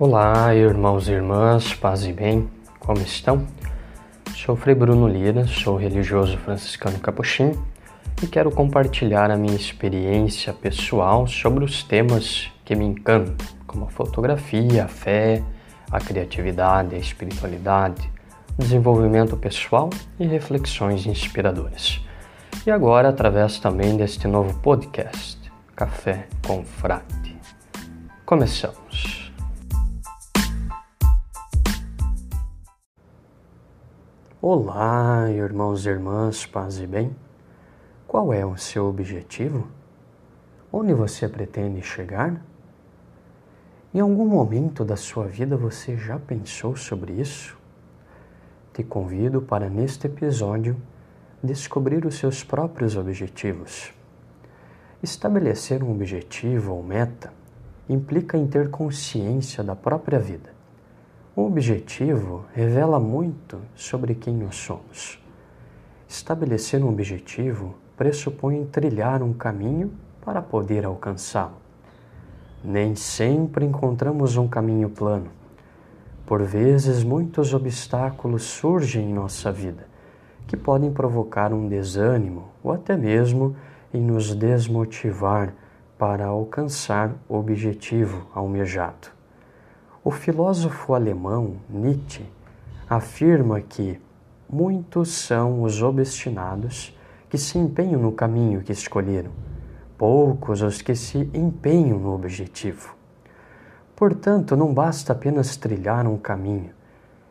[0.00, 3.46] Olá, irmãos e irmãs, paz e bem, como estão?
[4.34, 7.62] Sou Frei Bruno Lira, sou religioso franciscano capuchinho
[8.22, 13.90] e quero compartilhar a minha experiência pessoal sobre os temas que me encantam, como a
[13.90, 15.42] fotografia, a fé,
[15.92, 18.10] a criatividade, a espiritualidade,
[18.58, 22.00] desenvolvimento pessoal e reflexões inspiradoras.
[22.66, 25.38] E agora, através também deste novo podcast,
[25.76, 27.36] Café com Frade.
[28.24, 29.19] Começamos.
[34.42, 37.14] Olá, irmãos e irmãs, paz e bem.
[38.08, 39.68] Qual é o seu objetivo?
[40.72, 42.42] Onde você pretende chegar?
[43.92, 47.54] Em algum momento da sua vida você já pensou sobre isso?
[48.72, 50.74] Te convido para, neste episódio,
[51.44, 53.92] descobrir os seus próprios objetivos.
[55.02, 57.30] Estabelecer um objetivo ou meta
[57.86, 60.59] implica em ter consciência da própria vida
[61.36, 65.22] o objetivo revela muito sobre quem nós somos.
[66.08, 69.92] Estabelecer um objetivo pressupõe trilhar um caminho
[70.24, 71.56] para poder alcançá-lo.
[72.64, 75.30] Nem sempre encontramos um caminho plano.
[76.26, 79.88] Por vezes, muitos obstáculos surgem em nossa vida
[80.46, 83.54] que podem provocar um desânimo ou até mesmo
[83.94, 85.54] em nos desmotivar
[85.96, 89.19] para alcançar o objetivo almejado.
[90.02, 92.24] O filósofo alemão Nietzsche
[92.88, 94.00] afirma que
[94.48, 96.98] muitos são os obstinados
[97.28, 99.30] que se empenham no caminho que escolheram,
[99.98, 102.96] poucos os que se empenham no objetivo.
[103.94, 106.70] Portanto, não basta apenas trilhar um caminho,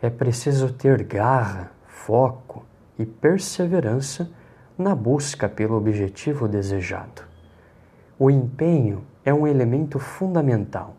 [0.00, 2.64] é preciso ter garra, foco
[2.96, 4.30] e perseverança
[4.78, 7.22] na busca pelo objetivo desejado.
[8.16, 10.94] O empenho é um elemento fundamental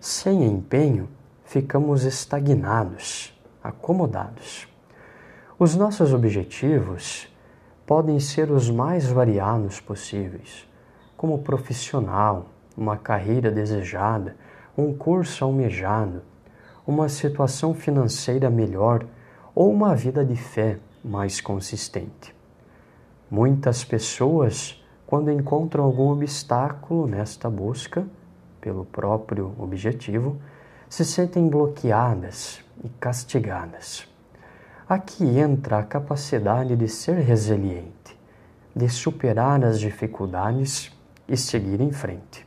[0.00, 1.10] sem empenho,
[1.44, 4.66] ficamos estagnados, acomodados.
[5.58, 7.28] Os nossos objetivos
[7.86, 10.66] podem ser os mais variados possíveis,
[11.18, 14.36] como profissional, uma carreira desejada,
[14.76, 16.22] um curso almejado,
[16.86, 19.04] uma situação financeira melhor
[19.54, 22.34] ou uma vida de fé mais consistente.
[23.30, 28.06] Muitas pessoas, quando encontram algum obstáculo nesta busca,
[28.60, 30.40] pelo próprio objetivo,
[30.88, 34.08] se sentem bloqueadas e castigadas.
[34.88, 38.18] Aqui entra a capacidade de ser resiliente,
[38.74, 40.92] de superar as dificuldades
[41.28, 42.46] e seguir em frente.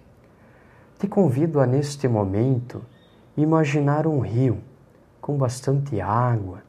[0.99, 2.83] Te convido a, neste momento,
[3.37, 4.59] imaginar um rio
[5.21, 6.61] com bastante água,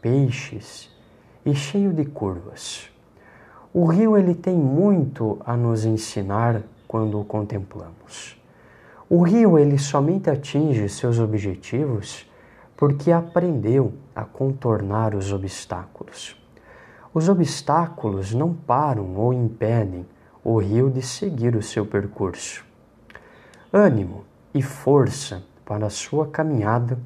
[0.00, 0.90] peixes
[1.44, 2.90] e cheio de curvas.
[3.72, 8.37] O rio ele tem muito a nos ensinar quando o contemplamos.
[9.10, 12.28] O rio ele somente atinge seus objetivos
[12.76, 16.36] porque aprendeu a contornar os obstáculos.
[17.14, 20.06] Os obstáculos não param ou impedem
[20.44, 22.64] o rio de seguir o seu percurso.
[23.72, 26.98] Ânimo e força para a sua caminhada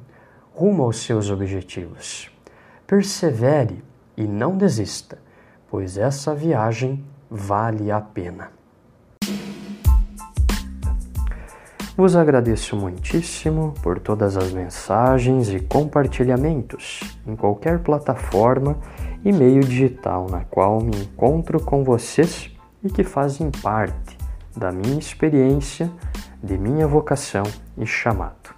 [0.53, 2.29] rumo aos seus objetivos.
[2.85, 3.83] Persevere
[4.15, 5.17] e não desista,
[5.69, 8.51] pois essa viagem vale a pena.
[11.95, 18.77] Vos agradeço muitíssimo por todas as mensagens e compartilhamentos em qualquer plataforma
[19.23, 22.49] e meio digital na qual me encontro com vocês
[22.83, 24.17] e que fazem parte
[24.57, 25.91] da minha experiência,
[26.41, 27.43] de minha vocação
[27.77, 28.55] e chamado.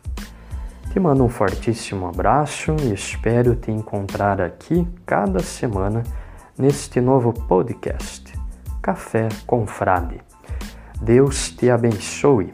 [0.94, 6.04] Te mando um fortíssimo abraço e espero te encontrar aqui cada semana
[6.58, 8.32] neste novo podcast
[8.82, 10.22] Café com Frade.
[11.02, 12.54] Deus te abençoe